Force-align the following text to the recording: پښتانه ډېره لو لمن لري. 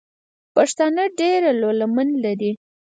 پښتانه 0.55 1.03
ډېره 1.19 1.51
لو 1.61 1.69
لمن 1.79 2.07
لري. 2.23 2.51